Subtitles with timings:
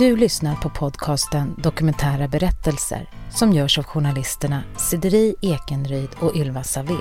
[0.00, 6.96] Du lyssnar på podcasten Dokumentära berättelser som görs av journalisterna Sideri Ekenryd och Ylva Saver.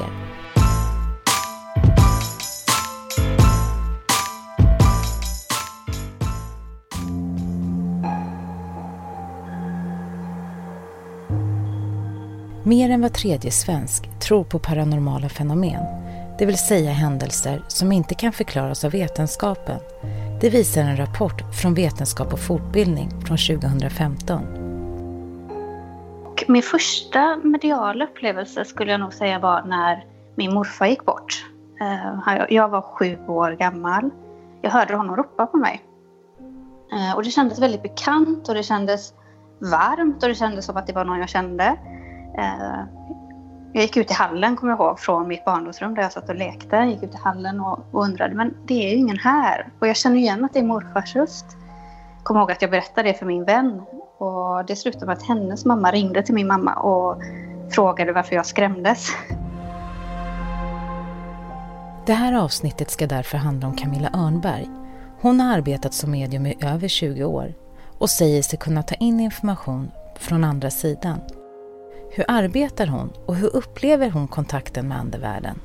[12.64, 15.84] Mer än var tredje svensk tror på paranormala fenomen,
[16.40, 19.80] det vill säga händelser som inte kan förklaras av vetenskapen
[20.42, 24.42] det visar en rapport från Vetenskap och fortbildning från 2015.
[26.48, 30.06] Min första mediala upplevelse skulle jag nog säga var när
[30.36, 31.46] min morfar gick bort.
[31.82, 34.10] Eh, jag var sju år gammal.
[34.62, 35.82] Jag hörde honom ropa på mig.
[36.94, 39.14] Eh, och det kändes väldigt bekant och det kändes
[39.60, 41.64] varmt och det kändes som att det var någon jag kände.
[42.38, 42.80] Eh,
[43.74, 46.36] jag gick ut i hallen, kommer jag ihåg, från mitt barndomsrum där jag satt och
[46.36, 46.76] lekte.
[46.76, 49.68] Jag gick ut i hallen och, och undrade, men det är ju ingen här.
[49.80, 51.46] Och jag känner igen att det är morfars röst.
[52.24, 53.82] Kommer ihåg att jag berättade det för min vän.
[54.18, 57.22] Och det slutade med att hennes mamma ringde till min mamma och
[57.72, 59.08] frågade varför jag skrämdes.
[62.06, 64.70] Det här avsnittet ska därför handla om Camilla Örnberg.
[65.22, 67.54] Hon har arbetat som medium i över 20 år
[68.00, 71.20] och säger sig kunna ta in information från andra sidan
[72.12, 75.56] hur arbetar hon och hur upplever hon kontakten med andevärlden?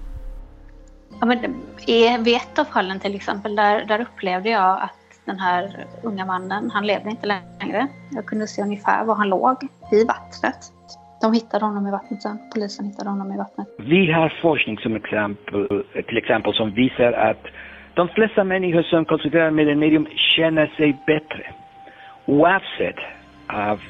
[1.21, 1.39] Ja, men
[2.25, 4.91] vid ett av fallen till exempel, där, där upplevde jag att
[5.25, 7.89] den här unga mannen, han levde inte längre.
[8.11, 9.57] Jag kunde se ungefär var han låg,
[9.93, 10.73] i vattnet.
[11.21, 12.39] De hittade honom i vattnet sen.
[12.55, 13.69] Polisen hittade honom i vattnet.
[13.79, 17.45] Vi har forskning som exempel, till exempel som visar att
[17.95, 20.07] de flesta människor som konsulterar med en medium
[20.37, 21.55] känner sig bättre.
[22.27, 23.01] Oavsett
[23.47, 23.81] av,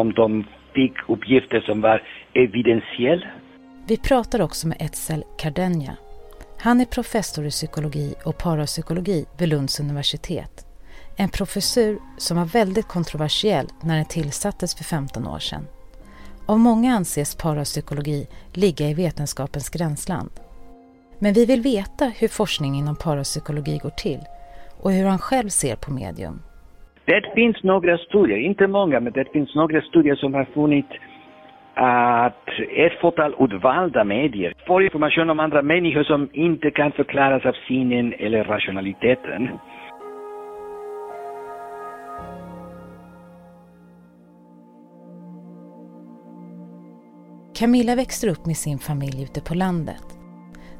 [0.00, 0.44] om de
[0.76, 2.02] fick uppgifter som var
[2.34, 3.26] evidentiella.
[3.86, 5.96] Vi pratar också med Etzel Cardenja.
[6.58, 10.66] Han är professor i psykologi och parapsykologi vid Lunds universitet.
[11.16, 15.66] En professur som var väldigt kontroversiell när den tillsattes för 15 år sedan.
[16.46, 20.30] Av många anses parapsykologi ligga i vetenskapens gränsland.
[21.18, 24.20] Men vi vill veta hur forskning inom parapsykologi går till
[24.80, 26.42] och hur han själv ser på medium.
[27.06, 30.86] Det finns några studier, inte många, men det finns några studier som har funnit
[31.74, 37.52] att ett fåtal utvalda medier får information om andra människor som inte kan förklaras av
[37.68, 39.48] sinnen eller rationaliteten.
[47.58, 50.04] Camilla växer upp med sin familj ute på landet.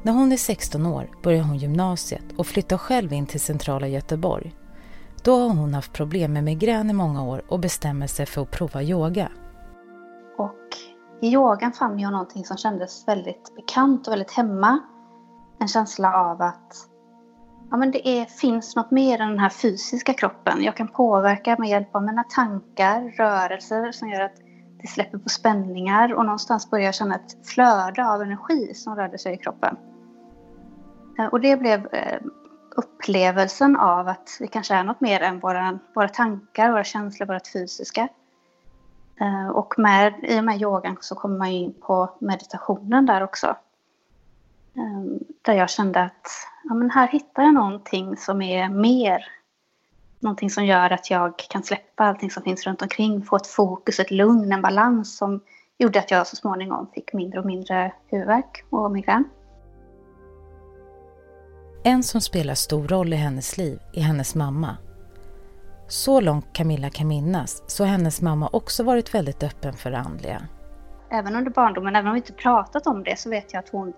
[0.03, 4.51] När hon är 16 år börjar hon gymnasiet och flyttar själv in till centrala Göteborg.
[5.23, 8.51] Då har hon haft problem med migrän i många år och bestämmer sig för att
[8.51, 9.31] prova yoga.
[10.37, 10.67] Och
[11.21, 14.79] i yogan fann jag någonting som kändes väldigt bekant och väldigt hemma.
[15.59, 16.75] En känsla av att
[17.71, 20.63] ja, men det är, finns något mer än den här fysiska kroppen.
[20.63, 24.35] Jag kan påverka med hjälp av mina tankar, rörelser som gör att
[24.81, 29.17] det släpper på spänningar och någonstans börjar jag känna ett flöde av energi som rörde
[29.17, 29.77] sig i kroppen.
[31.19, 32.19] Eh, och det blev eh,
[32.77, 37.47] upplevelsen av att vi kanske är något mer än våra, våra tankar, våra känslor, vårt
[37.47, 38.07] fysiska.
[39.19, 43.47] Eh, och med, i och med yogan så kommer man in på meditationen där också.
[44.75, 46.27] Eh, där jag kände att
[46.63, 49.25] ja, men här hittar jag någonting som är mer.
[50.19, 53.99] Någonting som gör att jag kan släppa allting som finns runt omkring, få ett fokus,
[53.99, 55.41] ett lugn, en balans som
[55.77, 59.23] gjorde att jag så småningom fick mindre och mindre huvudvärk och migrän.
[61.87, 64.77] En som spelar stor roll i hennes liv är hennes mamma.
[65.87, 69.97] Så långt Camilla kan minnas så har hennes mamma också varit väldigt öppen för det
[69.97, 70.41] andliga.
[71.11, 73.93] Även under barndomen, även om vi inte pratat om det, så vet jag att hon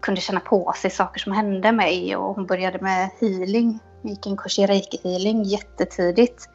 [0.00, 3.78] kunde känna på sig saker som hände mig och hon började med healing.
[4.02, 6.48] Hon gick en kurs i reiki-healing jättetidigt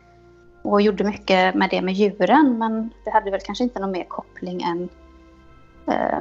[0.62, 4.06] och gjorde mycket med det med djuren men det hade väl kanske inte någon mer
[4.06, 4.90] koppling än,
[5.88, 6.20] eh,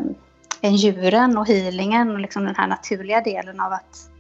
[0.61, 4.11] än djuren och healingen och liksom den här naturliga delen av att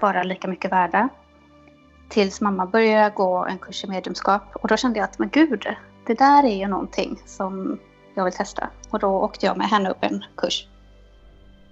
[0.00, 1.08] vara lika mycket värda.
[2.08, 5.66] Tills mamma började gå en kurs i mediumskap och då kände jag att men gud,
[6.06, 7.78] det där är ju någonting som
[8.14, 8.70] jag vill testa.
[8.90, 10.68] Och då åkte jag med henne upp en kurs.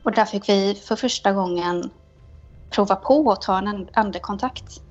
[0.02, 1.90] Och där fick vi för första gången
[2.70, 4.82] prova på att ta en andekontakt.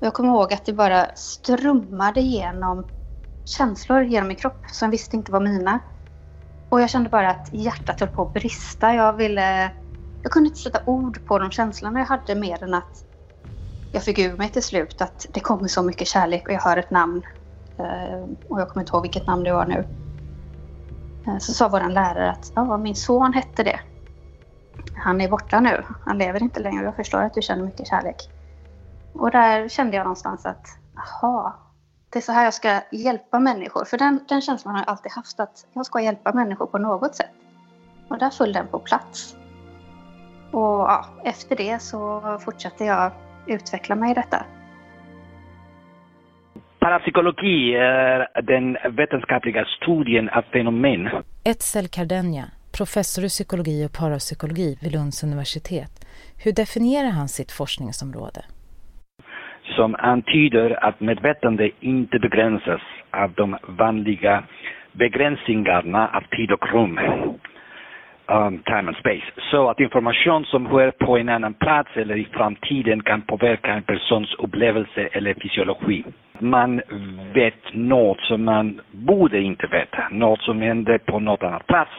[0.00, 2.84] Och jag kommer ihåg att det bara strömmade genom
[3.44, 5.78] känslor genom min kropp som jag visste inte var mina.
[6.68, 8.94] Och jag kände bara att hjärtat höll på att brista.
[8.94, 9.70] Jag ville
[10.22, 13.04] jag kunde inte sätta ord på de känslorna jag hade mer än att
[13.92, 16.76] jag fick ur mig till slut att det kommer så mycket kärlek och jag hör
[16.76, 17.22] ett namn.
[17.78, 19.84] Eh, och jag kommer inte ihåg vilket namn det var nu.
[21.26, 23.80] Eh, så sa vår lärare att ja, min son hette det.
[24.94, 25.84] Han är borta nu.
[26.06, 26.84] Han lever inte längre.
[26.84, 28.16] Jag förstår att du känner mycket kärlek.
[29.12, 31.58] Och där kände jag någonstans att, aha,
[32.10, 33.84] det är så här jag ska hjälpa människor.
[33.84, 37.14] För den, den känslan har jag alltid haft att jag ska hjälpa människor på något
[37.14, 37.30] sätt.
[38.08, 39.36] Och där föll den på plats.
[40.52, 43.12] Och ja, efter det så fortsatte jag
[43.46, 44.44] utveckla mig i detta.
[46.78, 51.08] Parapsykologi är den vetenskapliga studien av fenomen.
[51.44, 52.44] Etzel Cardenja,
[52.78, 55.92] professor i psykologi och parapsykologi vid Lunds universitet.
[56.44, 58.40] Hur definierar han sitt forskningsområde?
[59.76, 62.80] Som antyder att medvetande inte begränsas
[63.10, 64.44] av de vanliga
[64.92, 66.98] begränsningarna av tid och rum
[68.30, 69.26] um, time and space.
[69.50, 73.82] Så att information som sker på en annan plats eller i framtiden kan påverka en
[73.82, 76.04] persons upplevelse eller fysiologi.
[76.38, 76.80] Man
[77.34, 81.90] vet något som man borde inte veta, något som händer på något annat plats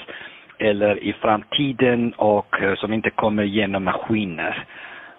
[0.59, 4.67] eller i framtiden och eh, som inte kommer genom maskiner.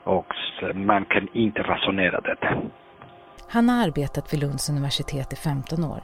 [0.05, 0.35] Och
[0.75, 2.37] man kan inte resonera det.
[3.49, 6.01] Han har arbetat vid Lunds universitet i 15 år.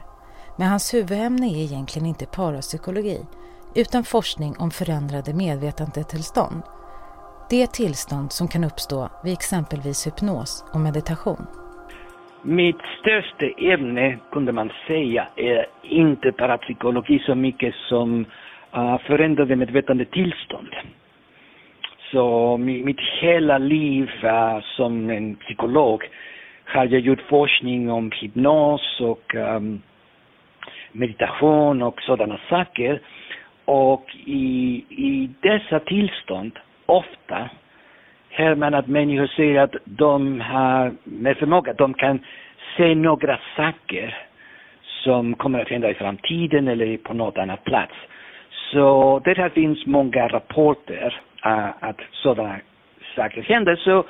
[0.59, 3.19] Men hans huvudämne är egentligen inte parapsykologi
[3.83, 6.63] utan forskning om förändrade medvetandetillstånd.
[7.51, 11.47] Det tillstånd som kan uppstå vid exempelvis hypnos och meditation.
[12.43, 18.27] Mitt största ämne kunde man säga är inte parapsykologi så mycket som
[18.77, 20.73] uh, förändrade medvetandetillstånd.
[22.11, 26.05] Så mitt hela liv uh, som en psykolog
[26.65, 29.83] har jag gjort forskning om hypnos och um,
[30.99, 33.00] meditation och sådana saker.
[33.65, 37.49] Och i, i dessa tillstånd, ofta,
[38.31, 42.19] hör man att människor säger att de har med förmåga, de kan
[42.77, 44.17] se några saker
[45.05, 47.95] som kommer att hända i framtiden eller på något annat plats.
[48.73, 52.61] Så det finns många rapporter uh, att sådana
[53.17, 53.77] saker händer.
[53.77, 54.05] Så,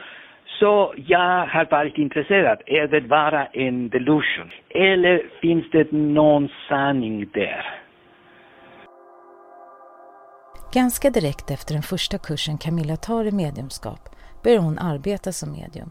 [0.58, 2.62] så jag har varit intresserad.
[2.66, 4.50] Är det bara en delusion?
[4.68, 7.80] Eller finns det någon sanning där?
[10.72, 14.08] Ganska direkt efter den första kursen Camilla tar i mediumskap
[14.44, 15.90] börjar hon arbeta som medium.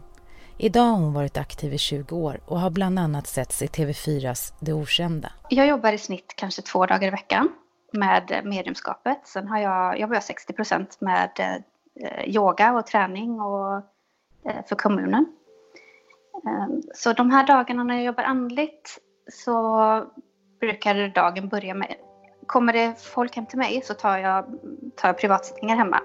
[0.58, 4.54] Idag har hon varit aktiv i 20 år och har bland annat setts i TV4s
[4.60, 5.32] Det Okända.
[5.48, 7.48] Jag jobbar i snitt kanske två dagar i veckan
[7.92, 9.26] med mediumskapet.
[9.26, 13.82] Sen har jag, jobbar jag 60 procent med eh, yoga och träning och,
[14.48, 15.26] Eh, för kommunen.
[16.46, 18.98] Ehm, så de här dagarna när jag jobbar andligt
[19.30, 20.04] så
[20.60, 21.94] brukar dagen börja med
[22.46, 24.44] kommer det folk hem till mig så tar jag,
[24.96, 26.00] tar jag privatsittningar hemma.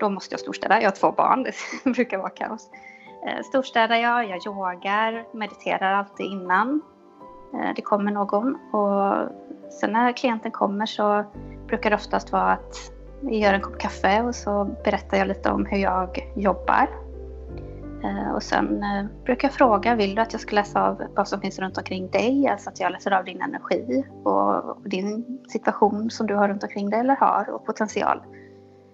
[0.00, 0.80] Då måste jag storstäda.
[0.80, 1.42] Jag har två barn,
[1.84, 2.70] det brukar vara kaos.
[3.28, 6.80] Ehm, storstädar jag, jag yogar, mediterar alltid innan
[7.54, 8.54] ehm, det kommer någon.
[8.72, 9.28] Och
[9.80, 11.24] sen när klienten kommer så
[11.66, 12.76] brukar det oftast vara att
[13.22, 17.09] vi gör en kopp kaffe och så berättar jag lite om hur jag jobbar.
[18.04, 21.28] Eh, och sen eh, brukar jag fråga, vill du att jag ska läsa av vad
[21.28, 22.48] som finns runt omkring dig?
[22.48, 26.90] Alltså att jag läser av din energi och din situation som du har runt omkring
[26.90, 28.22] dig eller har och potential.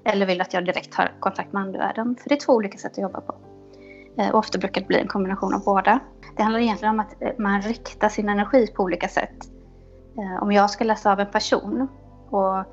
[0.04, 2.16] Eller vill du att jag direkt har kontakt med andevärlden?
[2.22, 3.34] För det är två olika sätt att jobba på.
[4.18, 6.00] Eh, och ofta brukar det bli en kombination av båda.
[6.36, 9.36] Det handlar egentligen om att man riktar sin energi på olika sätt.
[10.40, 11.88] Om jag ska läsa av en person
[12.30, 12.64] och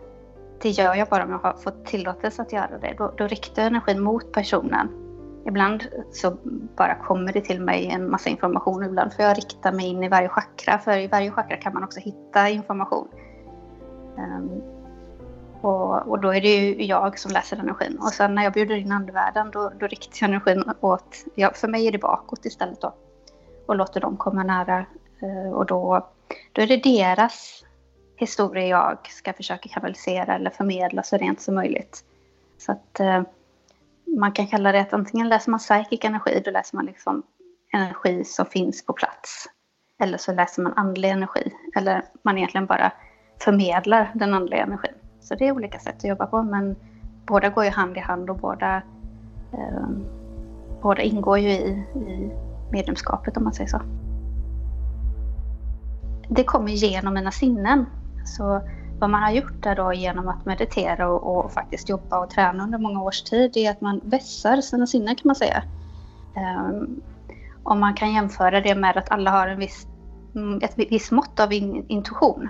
[0.62, 2.96] det gör jag bara om jag har fått tillåtelse att göra det.
[2.98, 5.03] Då, då riktar jag energin mot personen
[5.46, 6.38] Ibland så
[6.76, 8.84] bara kommer det till mig en massa information.
[8.84, 10.80] Ibland får jag rikta mig in i varje chakra.
[10.80, 13.08] För i varje chakra kan man också hitta information.
[14.18, 14.62] Um,
[15.62, 17.98] och, och, då är det ju jag som läser energin.
[18.02, 21.68] Och sen när jag bjuder in andevärlden då, då riktar jag energin åt, ja, för
[21.68, 22.94] mig är det bakåt istället då.
[23.66, 24.86] Och låter dem komma nära.
[25.24, 26.08] Uh, och då,
[26.52, 27.64] då är det deras
[28.16, 32.04] historia jag ska försöka kanalisera eller förmedla så rent som möjligt.
[32.58, 33.22] Så att uh,
[34.06, 37.24] man kan kalla det att antingen läser man psychic energi, då läser man liksom
[37.74, 39.50] energi som finns på plats.
[40.00, 41.52] Eller så läser man andlig energi.
[41.76, 42.92] Eller man egentligen bara
[43.44, 44.94] förmedlar den andliga energin.
[45.22, 46.76] Så det är olika sätt att jobba på men
[47.26, 48.76] båda går ju hand i hand och båda,
[49.54, 49.88] eh,
[50.82, 52.32] båda ingår ju i, i
[52.72, 53.82] medlemskapet om man säger så.
[56.30, 57.86] Det kommer genom mina sinnen.
[58.26, 58.62] Så
[59.00, 62.64] vad man har gjort där då genom att meditera och, och, faktiskt jobba och träna
[62.64, 65.64] under många års tid är att man vässar sina sinnen kan man säga.
[66.36, 67.02] Um,
[67.64, 69.88] om man kan jämföra det med att alla har en viss,
[70.36, 72.50] mm, ett visst mått av in, intuition.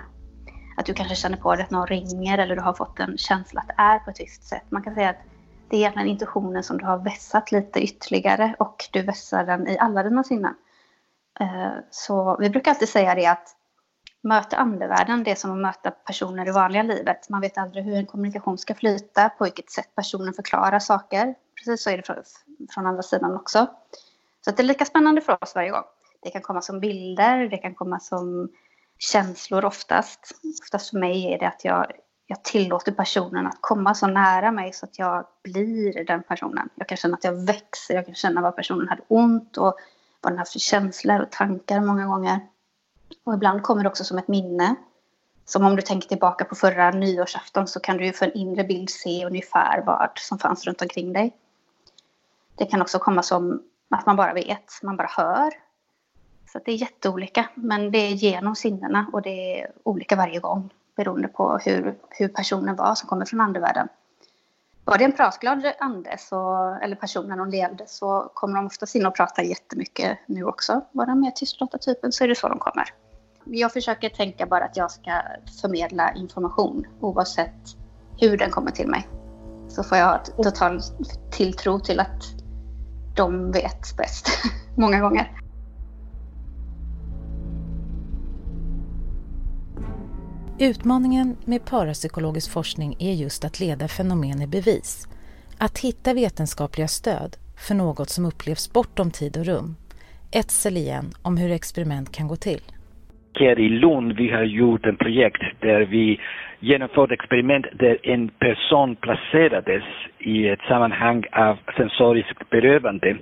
[0.76, 3.60] Att du kanske känner på dig att någon ringer eller du har fått en känsla
[3.60, 4.64] att det är på ett visst sätt.
[4.68, 5.22] Man kan säga att
[5.70, 9.78] det är egentligen intuitionen som du har vässat lite ytterligare och du vässar den i
[9.78, 10.54] alla dina sinnen.
[11.40, 13.56] Uh, så vi brukar alltid säga det att
[14.24, 17.28] möta andevärlden, det är som att möta personer i vanliga livet.
[17.28, 21.34] Man vet aldrig hur en kommunikation ska flyta, på vilket sätt personen förklarar saker.
[21.58, 22.02] Precis så är det
[22.74, 23.66] från, andra sidan också.
[24.44, 25.84] Så det är lika spännande för oss varje gång.
[26.22, 28.48] Det kan komma som bilder, det kan komma som
[28.98, 30.32] känslor oftast.
[30.62, 31.86] Oftast för mig är det att jag,
[32.26, 36.68] jag tillåter personen att komma så nära mig så att jag blir den personen.
[36.74, 39.76] Jag kan känna att jag växer, jag kan känna vad personen hade ont och
[40.20, 42.40] vad den haft för känslor och tankar många gånger.
[43.24, 44.74] Och ibland kommer det också som ett minne.
[45.44, 48.64] Som om du tänker tillbaka på förra nyårsafton så kan du ju för en inre
[48.64, 51.36] bild se ungefär vad som fanns runt omkring dig.
[52.54, 55.50] Det kan också komma som att man bara vet, man bara hör.
[56.52, 60.70] Så det är jätteolika, men det är genom sinnena och det är olika varje gång
[60.96, 63.88] beroende på hur, hur personen var som kommer från andevärlden.
[64.84, 68.94] Var det en pratglad ande så, eller person när de levde så kommer de oftast
[68.94, 70.80] in och pratar jättemycket nu också.
[70.92, 72.94] Var de mer tystlåta typen så är det så de kommer.
[73.44, 75.22] Jag försöker tänka bara att jag ska
[75.60, 77.76] förmedla information oavsett
[78.20, 79.08] hur den kommer till mig.
[79.68, 80.80] Så får jag total
[81.30, 82.22] tilltro till att
[83.16, 84.28] de vet bäst
[84.76, 85.40] många gånger.
[90.58, 95.08] Utmaningen med parapsykologisk forskning är just att leda fenomen i bevis.
[95.58, 99.76] Att hitta vetenskapliga stöd för något som upplevs bortom tid och rum.
[100.30, 102.60] Ett igen om hur experiment kan gå till.
[103.40, 106.20] Här i Lund vi har gjort ett projekt där vi
[106.60, 109.82] genomförde experiment där en person placerades
[110.18, 113.16] i ett sammanhang av sensoriskt berövande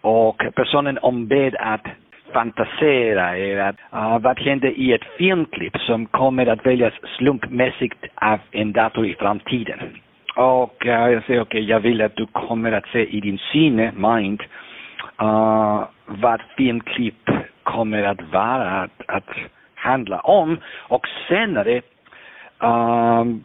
[0.00, 1.86] och personen ombed att
[2.32, 8.38] fantasera är att uh, vad händer i ett filmklipp som kommer att väljas slumpmässigt av
[8.50, 9.78] en dator i framtiden.
[10.36, 13.38] Och uh, jag säger okej, okay, jag vill att du kommer att se i din
[13.52, 14.42] sinne, eh, mind,
[15.22, 17.30] uh, vad filmklipp
[17.62, 19.28] kommer att vara att, att
[19.74, 20.58] handla om
[20.88, 21.82] och senare
[22.58, 23.44] um,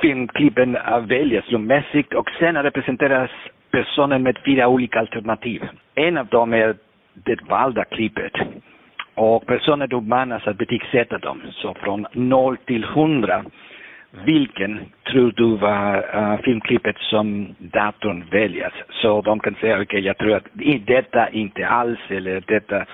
[0.00, 3.30] filmklippen eh, väljas slumpmässigt och senare presenteras
[3.70, 5.62] personen med fyra olika alternativ.
[5.94, 6.76] En av dem är
[7.14, 8.32] det valda klippet.
[9.14, 11.42] Och personen uppmanas att betygsätta dem.
[11.52, 13.44] Så från 0 till 100.
[14.10, 18.72] Vilken tror du var uh, filmklippet som datorn väljer?
[18.90, 20.46] Så de kan säga, okej, okay, jag tror att
[20.86, 22.84] detta inte alls, eller detta,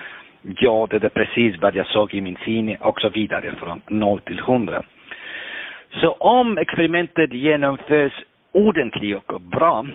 [0.43, 4.21] ja, det är precis vad jag såg i min sinne, och så vidare, från 0
[4.21, 4.83] till 100.
[6.01, 8.13] Så om experimentet genomförs
[8.53, 9.87] ordentligt och bra,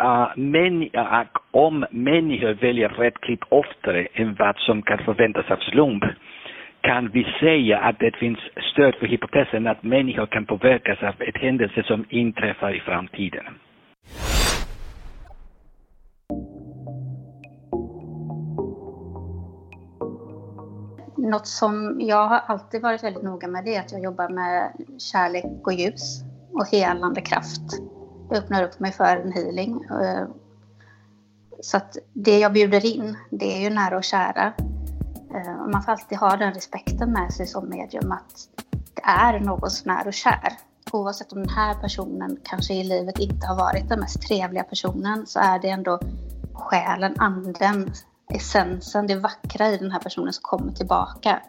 [0.00, 5.56] uh, men, uh, om människor väljer rätt klipp oftare än vad som kan förväntas av
[5.56, 6.04] slump
[6.84, 8.38] kan vi säga att det finns
[8.72, 13.44] stöd för hypotesen att människor kan påverkas av ett händelse som inträffar i framtiden.
[21.16, 24.72] Något som jag har alltid varit väldigt noga med det är att jag jobbar med
[24.98, 26.22] kärlek och ljus
[26.52, 27.80] och helande kraft
[28.30, 29.84] Jag öppnar upp mig för en healing.
[29.90, 30.26] Eh,
[31.60, 34.52] så att det jag bjuder in, det är ju nära och kära.
[35.34, 38.48] Eh, man får alltid ha den respekten med sig som medium att
[38.94, 40.52] det är någon som är och kär.
[40.92, 45.26] Oavsett om den här personen kanske i livet inte har varit den mest trevliga personen
[45.26, 46.00] så är det ändå
[46.52, 47.92] själen, anden,
[48.30, 51.42] essensen, det vackra i den här personen som kommer tillbaka.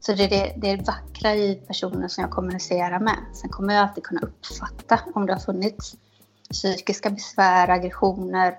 [0.00, 3.18] Så det är det, det, är det vackra i personen som jag kommunicerar med.
[3.34, 5.96] Sen kommer jag alltid kunna uppfatta om det har funnits
[6.50, 8.58] psykiska besvär, aggressioner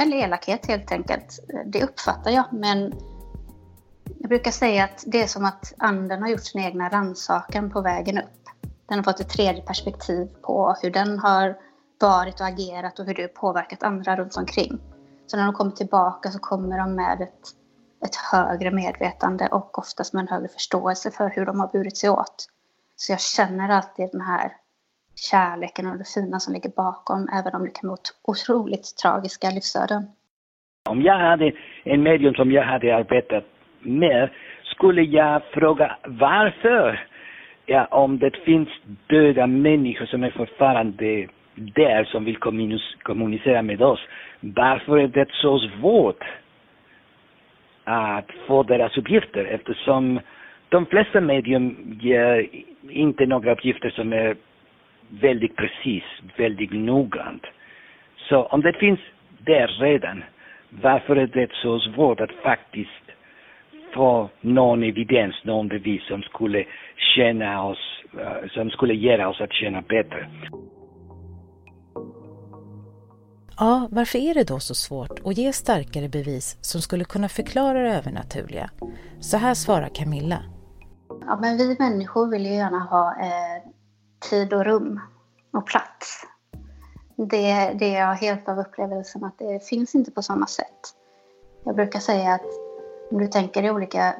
[0.00, 1.40] eller elakhet helt enkelt.
[1.66, 2.94] Det uppfattar jag, men
[4.18, 7.80] jag brukar säga att det är som att anden har gjort sin egna rannsakan på
[7.80, 8.42] vägen upp.
[8.88, 11.54] Den har fått ett tredje perspektiv på hur den har
[12.00, 14.78] varit och agerat och hur det har påverkat andra runt omkring.
[15.26, 17.46] Så när de kommer tillbaka så kommer de med ett,
[18.06, 22.10] ett högre medvetande och oftast med en högre förståelse för hur de har burit sig
[22.10, 22.46] åt.
[22.96, 24.52] Så jag känner alltid den här
[25.30, 30.06] kärleken och det fina som ligger bakom, även om det kan vara otroligt tragiska livsöden.
[30.88, 31.52] Om jag hade
[31.84, 33.44] en medium som jag hade arbetat
[33.80, 34.30] mer,
[34.62, 37.00] skulle jag fråga varför?
[37.66, 38.68] Ja, om det finns
[39.06, 42.36] döda människor som är fortfarande där som vill
[43.02, 44.00] kommunicera med oss,
[44.40, 46.24] varför är det så svårt
[47.84, 49.44] att få deras uppgifter?
[49.44, 50.20] Eftersom
[50.68, 52.46] de flesta medium ger
[52.90, 54.36] inte några uppgifter som är
[55.08, 56.04] väldigt precis,
[56.36, 57.46] väldigt noggrant.
[58.16, 59.00] Så om det finns
[59.38, 60.24] där redan,
[60.70, 63.05] varför är det så svårt att faktiskt
[63.96, 66.64] få någon evidens, någon bevis som skulle
[67.16, 67.78] känna oss,
[68.14, 70.30] uh, som skulle göra oss att känna bättre?
[73.58, 77.82] Ja, varför är det då så svårt att ge starkare bevis som skulle kunna förklara
[77.82, 78.70] det övernaturliga?
[79.20, 80.42] Så här svarar Camilla.
[81.26, 83.62] Ja, men vi människor vill ju gärna ha eh,
[84.30, 85.00] tid och rum
[85.52, 86.26] och plats.
[87.16, 90.80] Det, det är jag helt av upplevelsen att det finns inte på samma sätt.
[91.64, 92.65] Jag brukar säga att
[93.10, 94.14] om du tänker dig olika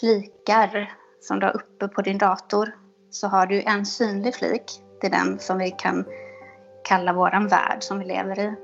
[0.00, 2.74] flikar som du har uppe på din dator
[3.10, 4.82] så har du en synlig flik.
[5.00, 6.04] Det är den som vi kan
[6.84, 8.54] kalla våran värld som vi lever i.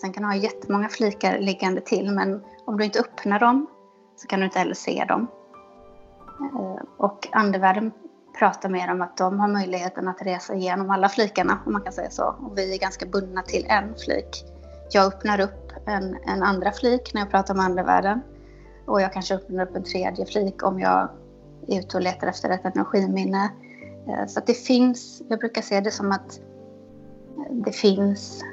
[0.00, 3.66] Sen kan du ha jättemånga flikar liggande till men om du inte öppnar dem
[4.16, 5.28] så kan du inte heller se dem.
[6.40, 7.92] Eh, och andevärlden
[8.38, 11.92] pratar mer om att de har möjligheten att resa igenom alla flikarna, om man kan
[11.92, 12.24] säga så.
[12.24, 14.44] Och vi är ganska bundna till en flik.
[14.90, 18.20] Jag öppnar upp en, en andra flik när jag pratar om andevärlden.
[18.88, 21.08] Och jag kanske öppnar upp en tredje flik om jag
[21.68, 23.50] är ute och letar efter ett energiminne.
[24.08, 26.40] Eh, så att det finns, jag brukar se det som att
[27.38, 28.44] eh, det finns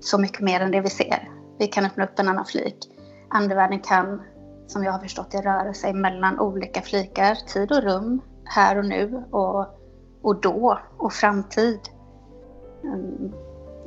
[0.00, 1.30] så mycket mer än det vi ser.
[1.58, 2.76] Vi kan öppna upp en annan flik.
[3.30, 4.22] Andevärlden kan,
[4.66, 8.84] som jag har förstått det, röra sig mellan olika flikar, tid och rum, här och
[8.84, 9.66] nu och,
[10.22, 11.80] och då och framtid.
[12.82, 13.34] Um,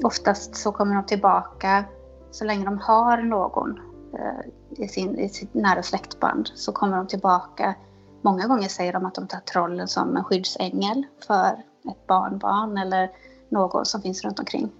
[0.03, 1.85] oftast så kommer de tillbaka
[2.31, 3.79] så länge de har någon
[4.13, 7.75] uh, i, sin, i sitt nära släktband så kommer de tillbaka.
[8.21, 13.11] Många gånger säger de att de tar trollen som en skyddsängel för ett barnbarn eller
[13.49, 14.71] någon som finns runt omkring.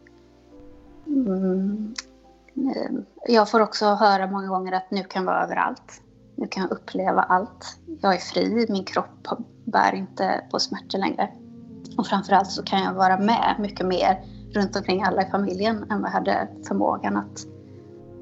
[1.07, 1.93] Mm.
[2.55, 2.91] Eh,
[3.27, 6.01] jag får också höra många gånger att nu kan jag vara överallt.
[6.35, 7.79] Nu kan jag uppleva allt.
[8.01, 9.27] Jag är fri, min kropp
[9.65, 11.29] bär inte på smärtor längre.
[11.97, 16.01] Och framförallt så kan jag vara med mycket mer runt omkring alla i familjen än
[16.01, 17.45] vad jag hade förmågan att,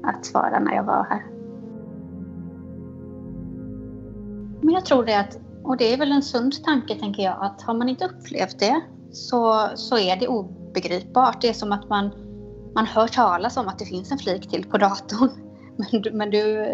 [0.02, 1.37] att vara när jag var här.
[4.78, 7.74] Jag tror det att, och det är väl en sund tanke tänker jag, att har
[7.74, 8.80] man inte upplevt det
[9.12, 11.40] så, så är det obegripbart.
[11.40, 12.10] Det är som att man,
[12.74, 15.30] man hör talas om att det finns en flik till på datorn.
[15.76, 16.66] Men, du, men du,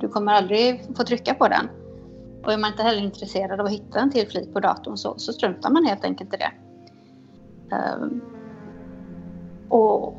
[0.00, 1.68] du kommer aldrig få trycka på den.
[2.44, 5.14] Och är man inte heller intresserad av att hitta en till flik på datorn så,
[5.16, 6.52] så struntar man helt enkelt i det.
[7.76, 8.20] Um,
[9.68, 10.14] och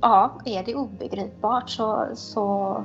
[0.00, 2.84] ja, är det obegripbart så, så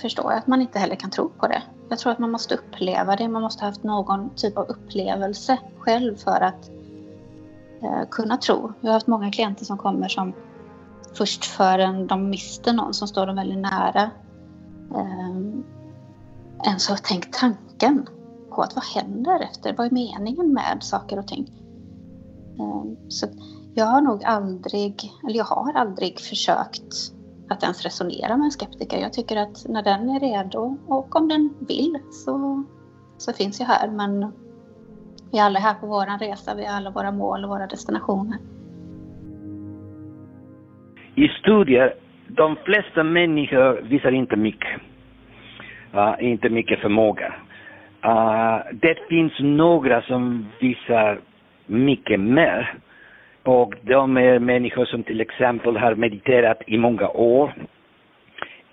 [0.00, 1.62] förstår jag att man inte heller kan tro på det.
[1.88, 3.28] Jag tror att man måste uppleva det.
[3.28, 6.70] Man måste ha haft någon typ av upplevelse själv för att
[7.82, 8.72] eh, kunna tro.
[8.80, 10.32] Jag har haft många klienter som kommer som
[11.14, 14.10] först förrän de mister någon som står dem väldigt nära
[14.94, 15.38] eh,
[16.64, 18.08] ens har tänkt tanken
[18.50, 19.74] på att vad händer efter?
[19.76, 21.52] Vad är meningen med saker och ting?
[22.58, 23.26] Eh, så
[23.74, 27.12] jag har nog aldrig, eller jag har aldrig försökt
[27.50, 28.98] att ens resonera med en skeptiker.
[28.98, 32.64] Jag tycker att när den är redo och om den vill så,
[33.18, 33.88] så finns jag här.
[33.90, 34.32] Men
[35.32, 38.38] vi är alla här på vår resa, vi har alla våra mål och våra destinationer.
[41.14, 41.94] I studier,
[42.28, 44.80] de flesta människor visar inte mycket.
[45.94, 47.34] Uh, inte mycket förmåga.
[48.04, 51.20] Uh, det finns några som visar
[51.66, 52.78] mycket mer.
[53.48, 57.52] Och de är människor som till exempel har mediterat i många år.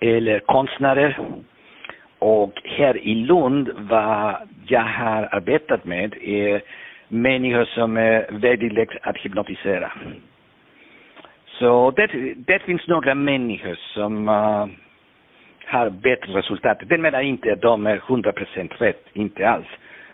[0.00, 1.18] Eller konstnärer.
[2.18, 4.36] Och här i Lund, vad
[4.66, 6.62] jag har arbetat med är
[7.08, 9.92] människor som är väldigt lätt att hypnotisera.
[11.58, 14.66] Så det, det finns några människor som uh,
[15.66, 16.78] har bättre resultat.
[16.86, 19.68] Det menar inte att de är 100% rätt, inte alls.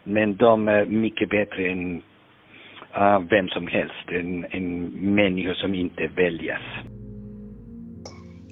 [0.05, 2.03] Men de är mycket bättre än
[2.97, 6.63] uh, vem som helst, en, en människa som inte väljas.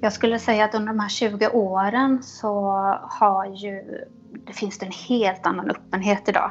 [0.03, 2.71] Jag skulle säga att under de här 20 åren så
[3.03, 4.05] har ju,
[4.47, 6.51] det finns det en helt annan öppenhet idag.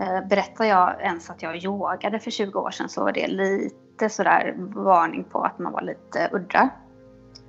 [0.00, 4.08] Eh, berättar jag ens att jag yogade för 20 år sedan så var det lite
[4.08, 6.68] sådär varning på att man var lite udda.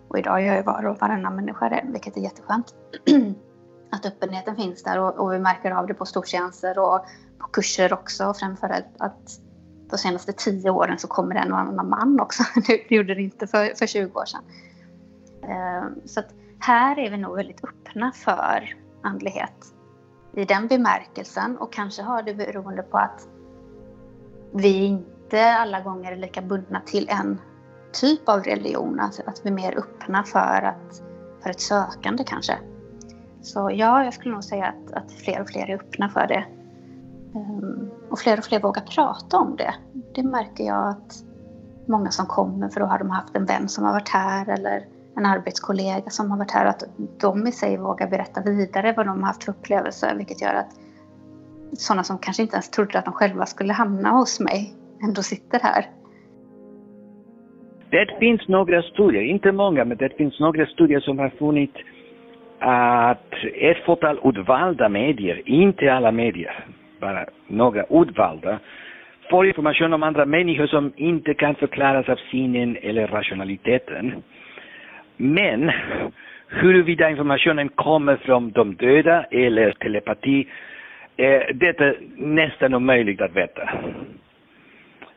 [0.07, 2.75] Och idag gör ju var och varannan människa det, vilket är jätteskönt.
[3.91, 7.05] att öppenheten finns där och, och vi märker av det på stortjänster och
[7.39, 8.33] på kurser också.
[8.33, 9.39] Framförallt att
[9.89, 12.43] de senaste tio åren så kommer det en och annan man också.
[12.67, 14.43] Det gjorde det inte för, för 20 år sedan.
[15.49, 19.73] Ehm, så att här är vi nog väldigt öppna för andlighet
[20.33, 23.27] i den bemärkelsen och kanske har det beroende på att
[24.53, 27.41] vi inte alla gånger är lika bundna till en
[27.91, 31.03] typ av religion, alltså att vi är mer öppna för, att,
[31.43, 32.57] för ett sökande kanske.
[33.41, 36.45] Så ja, jag skulle nog säga att, att fler och fler är öppna för det.
[37.33, 39.73] Um, och fler och fler vågar prata om det.
[40.15, 41.23] Det märker jag att
[41.87, 44.85] många som kommer, för då har de haft en vän som har varit här eller
[45.17, 46.83] en arbetskollega som har varit här, att
[47.19, 50.79] de i sig vågar berätta vidare vad de har haft för upplevelser, vilket gör att
[51.73, 54.73] sådana som kanske inte ens trodde att de själva skulle hamna hos mig
[55.03, 55.89] ändå sitter här.
[57.89, 61.73] Det finns några studier, inte många, men det finns några studier som har funnit
[62.59, 66.65] att ett fåtal utvalda medier, inte alla medier,
[66.99, 68.59] bara några utvalda,
[69.29, 74.23] får information om andra människor som inte kan förklaras av sinnen eller rationaliteten.
[75.17, 75.71] Men
[76.49, 80.47] Huruvida informationen kommer från de döda eller telepati,
[81.17, 83.69] eh, det är nästan omöjligt att veta.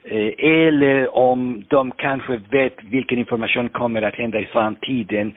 [0.05, 5.33] Eh, eller om de kanske vet vilken information kommer att hända i framtiden.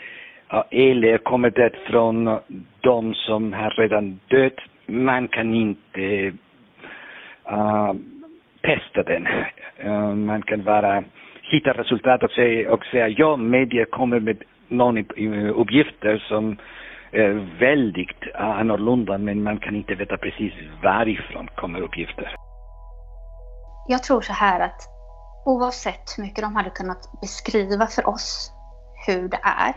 [0.72, 2.39] Eller kommer det från
[2.82, 4.60] de som har redan dött.
[4.86, 6.34] Man kan inte
[7.52, 7.94] uh,
[8.62, 9.28] testa den.
[9.86, 11.04] Uh, man kan bara
[11.42, 14.98] hitta resultat och säga, och säga ja, media kommer med någon
[15.50, 16.58] uppgifter som
[17.12, 22.36] är väldigt annorlunda men man kan inte veta precis varifrån kommer uppgifter.
[23.88, 24.82] Jag tror så här att
[25.46, 28.52] oavsett hur mycket de hade kunnat beskriva för oss
[29.08, 29.74] hur det är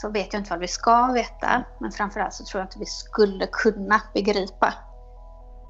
[0.00, 1.64] så vet jag inte vad vi ska veta.
[1.80, 4.74] Men framförallt så tror jag inte vi skulle kunna begripa.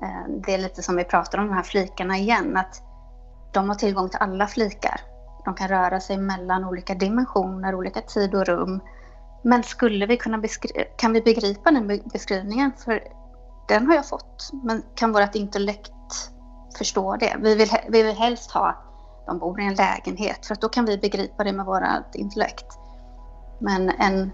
[0.02, 2.82] Eh, det är lite som vi pratar om de här flikarna igen, att
[3.52, 5.00] de har tillgång till alla flikar.
[5.44, 8.80] De kan röra sig mellan olika dimensioner, olika tid och rum.
[9.44, 10.42] Men skulle vi kunna
[10.96, 12.72] kan vi begripa den beskrivningen?
[12.84, 13.02] För
[13.68, 14.50] den har jag fått.
[14.64, 15.92] Men kan vårt intellekt
[16.78, 17.36] förstå det?
[17.38, 18.84] Vi vill, vi vill helst ha att
[19.26, 22.66] de bor i en lägenhet för att då kan vi begripa det med vårt intellekt.
[23.58, 24.32] Men en,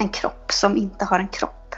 [0.00, 1.74] en kropp som inte har en kropp.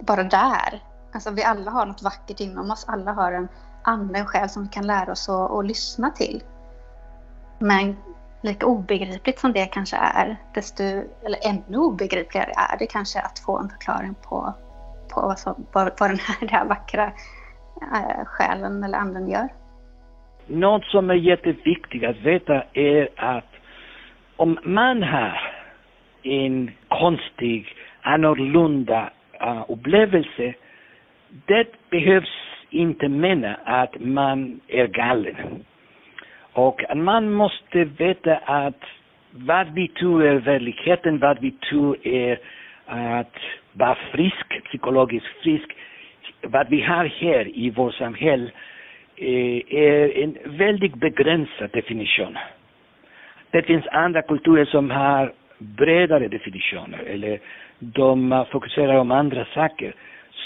[0.00, 0.82] Bara där.
[1.12, 2.84] Alltså vi alla har något vackert inom oss.
[2.88, 3.48] Alla har en
[3.82, 6.42] ande, en själ som vi kan lära oss att, att lyssna till.
[7.58, 7.96] Men
[8.42, 13.58] lika obegripligt som det kanske är, desto, eller ännu obegripligare är det kanske att få
[13.58, 14.54] en förklaring på,
[15.14, 17.12] på vad, som, vad, vad den här, den här vackra
[17.92, 19.48] äh, själen eller anden gör.
[20.46, 23.55] Något som är jätteviktigt att veta är att
[24.36, 25.40] om man har
[26.22, 29.10] en konstig, annorlunda
[29.42, 30.54] uh, upplevelse,
[31.46, 32.32] det behövs
[32.70, 35.64] inte mena att man är galen.
[36.52, 38.82] Och man måste veta att
[39.30, 42.38] vad vi tror är verkligheten, vad vi tror är
[42.86, 43.36] att
[43.72, 45.76] vara frisk, psykologiskt frisk,
[46.42, 48.50] vad vi har här i vårt samhälle
[49.16, 52.38] eh, är en väldigt begränsad definition.
[53.56, 57.38] Det finns andra kulturer som har bredare definitioner eller
[57.78, 59.94] de eh, fokuserar om andra saker.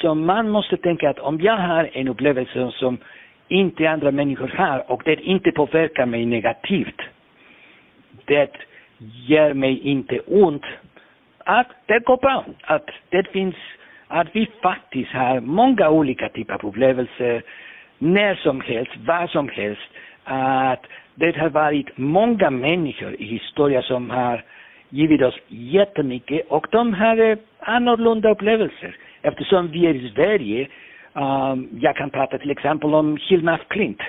[0.00, 2.98] Så man måste tänka att om jag har en upplevelse som
[3.48, 7.00] inte andra människor har och det inte påverkar mig negativt,
[8.24, 8.50] det
[9.26, 10.64] gör mig inte ont,
[11.38, 12.44] att det går bra.
[12.62, 13.56] Att det finns,
[14.08, 17.42] att vi faktiskt har många olika typer av upplevelser
[17.98, 19.88] när som helst, var som helst.
[20.24, 20.86] Att
[21.20, 24.44] det har varit många människor i historien som har
[24.88, 28.96] givit oss jättemycket och de har eh, annorlunda upplevelser.
[29.22, 30.68] Eftersom vi är i Sverige,
[31.12, 34.00] um, jag kan prata till exempel om Hilma af Klint,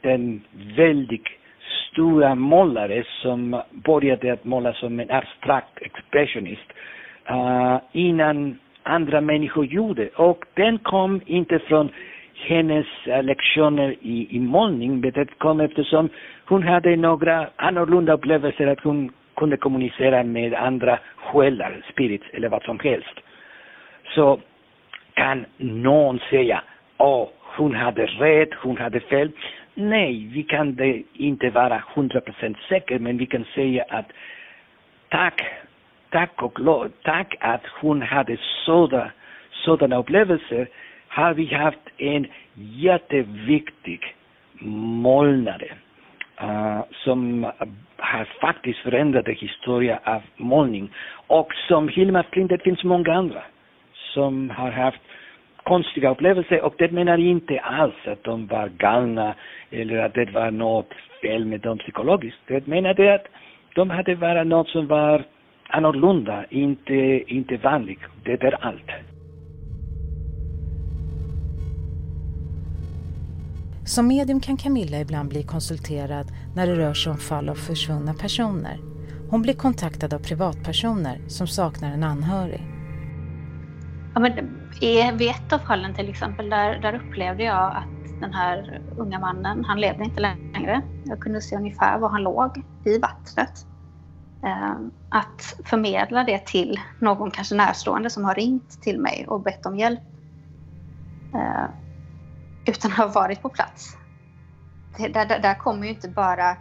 [0.00, 0.40] den
[0.76, 1.28] väldigt
[1.90, 6.72] stora målare som började att måla som en abstrakt expressionist
[7.30, 10.08] uh, innan andra människor gjorde.
[10.08, 11.88] Och den kom inte från
[12.46, 16.08] hennes eh, lektioner i, i målning, men det kom eftersom
[16.44, 22.62] hon hade några annorlunda upplevelser att hon kunde kommunicera med andra själar, spirits eller vad
[22.62, 23.20] som helst.
[24.14, 24.40] Så
[25.14, 26.62] kan någon säga,
[26.98, 29.30] åh, oh, hon hade rätt, hon hade fel.
[29.74, 34.06] Nej, vi kan det inte vara 100% säkra, men vi kan säga att
[35.08, 35.42] tack,
[36.10, 39.10] tack och lov, tack att hon hade sådana,
[39.50, 40.68] sådana upplevelser
[41.08, 44.14] har vi haft en jätteviktig
[45.02, 45.68] målnare
[46.42, 47.46] uh, eh, som
[47.96, 50.90] har faktiskt förändrat historien av målning.
[51.26, 53.42] Och som Hilma Flint, det finns många andra
[54.14, 55.00] som har haft
[55.62, 59.34] konstiga upplevelser och det menar inte alls att de var galna
[59.70, 60.92] eller att det var något
[61.22, 62.38] fel med dem psykologiskt.
[62.46, 63.26] Det menar det att
[63.74, 65.24] de hade bara något som var
[65.68, 66.94] annorlunda, inte,
[67.26, 68.00] inte vanligt.
[68.24, 68.90] Det är allt.
[73.88, 78.14] Som medium kan Camilla ibland bli konsulterad när det rör sig om fall av försvunna
[78.14, 78.80] personer.
[79.30, 82.66] Hon blir kontaktad av privatpersoner som saknar en anhörig.
[84.14, 84.32] Ja, men
[85.18, 89.64] vid ett av fallen till exempel, där, där upplevde jag att den här unga mannen,
[89.64, 90.82] han levde inte längre.
[91.04, 93.66] Jag kunde se ungefär var han låg i vattnet.
[94.42, 99.66] Ehm, att förmedla det till någon kanske närstående som har ringt till mig och bett
[99.66, 100.00] om hjälp.
[101.34, 101.70] Ehm,
[102.68, 103.96] utan att ha varit på plats.
[104.96, 106.56] Det, där, där, där kommer ju inte bara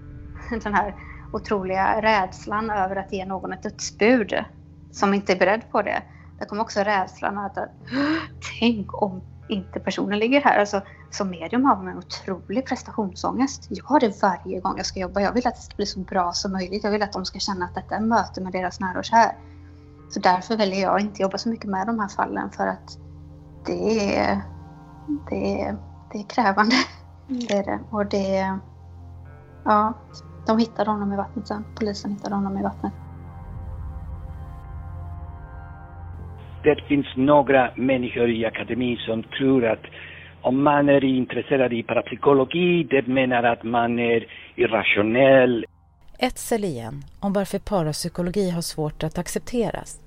[0.62, 0.94] den här
[1.32, 4.44] otroliga rädslan över att ge någon ett dödsbud
[4.90, 6.02] som inte är beredd på det.
[6.38, 7.58] Där kommer också rädslan att
[8.60, 10.58] tänk om inte personen ligger här.
[10.58, 13.66] Alltså, som medium har man en otrolig prestationsångest.
[13.68, 15.20] Jag har det varje gång jag ska jobba.
[15.20, 16.84] Jag vill att det ska bli så bra som möjligt.
[16.84, 19.32] Jag vill att de ska känna att detta är möte med deras nära och kär.
[20.08, 22.98] Så därför väljer jag inte jobba så mycket med de här fallen för att
[23.66, 24.40] det är,
[25.30, 25.76] det är,
[26.12, 26.76] det är krävande.
[27.28, 27.80] Det är det.
[27.90, 28.58] Och det...
[29.64, 29.92] Ja,
[30.46, 31.64] de hittade honom i vattnet sen.
[31.78, 32.92] Polisen hittade honom i vattnet.
[36.62, 39.82] Det finns några människor i akademin som tror att
[40.40, 45.66] om man är intresserad i parapsykologi, det menar att man är irrationell.
[46.18, 50.00] Etzel igen om varför parapsykologi har svårt att accepteras.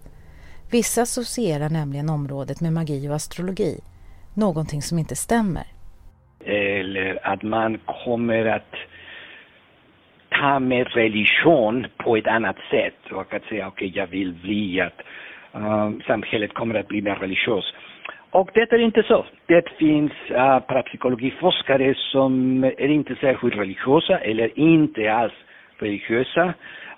[0.72, 3.80] Vissa associerar nämligen området med magi och astrologi,
[4.40, 5.64] någonting som inte stämmer.
[6.46, 8.76] Eller att man kommer att
[10.30, 14.82] ta med religion på ett annat sätt och att säga okej, okay, jag vill bli
[14.82, 15.02] att
[15.56, 17.74] uh, samhället kommer att bli mer religiöst.
[18.32, 19.26] Och det är inte så.
[19.46, 25.34] Det finns uh, parapsykologiforskare som är inte särskilt religiösa eller inte alls
[25.78, 26.54] religiösa.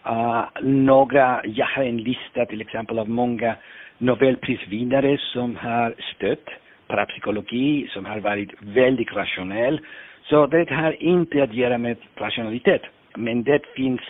[0.07, 3.55] Uh, några, jag har en lista till exempel av många
[3.97, 6.49] nobelprisvinnare som har stött
[6.91, 9.79] parapsykologi, som har varit väldigt rationell.
[10.23, 12.81] Så det har inte att göra med rationalitet.
[13.15, 14.01] Men det finns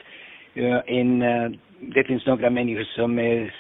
[0.57, 3.53] uh, en, uh, det finns några människor som är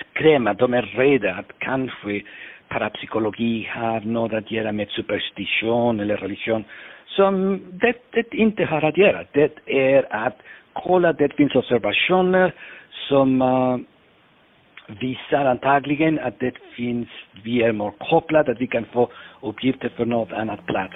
[0.00, 2.22] skrämda, de är rädda att kanske
[2.68, 6.64] parapsykologi har något att göra med superstition eller religion
[7.06, 9.24] som det, det inte har att göra.
[9.32, 10.38] Det är att
[10.72, 12.52] kolla, det finns observationer
[13.08, 13.78] som uh,
[14.86, 17.08] visar antagligen att det finns,
[17.44, 19.08] vi är mer kopplade, att vi kan få
[19.42, 20.94] uppgifter från något annat plats.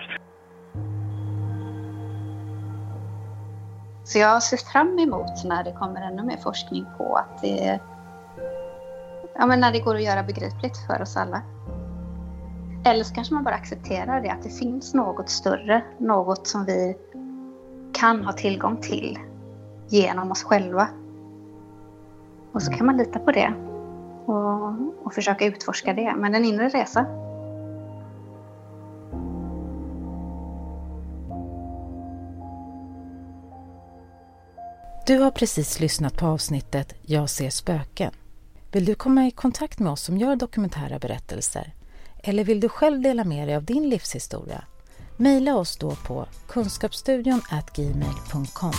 [4.05, 7.81] Så jag ser fram emot när det kommer ännu mer forskning på att det
[9.38, 11.42] ja, men när det går att göra begripligt för oss alla.
[12.85, 16.96] Eller så kanske man bara accepterar det, att det finns något större, något som vi
[17.92, 19.18] kan ha tillgång till
[19.88, 20.88] genom oss själva.
[22.53, 23.67] Och så kan man lita på det
[24.29, 26.14] och, och försöka utforska det.
[26.17, 27.07] Men en inre resa.
[35.07, 38.12] Du har precis lyssnat på avsnittet Jag ser spöken.
[38.73, 41.73] Vill du komma i kontakt med oss som gör dokumentära berättelser?
[42.23, 44.64] Eller vill du själv dela med dig av din livshistoria?
[45.17, 47.41] Maila oss då på kunskapsstudion
[47.75, 48.73] gmail.com.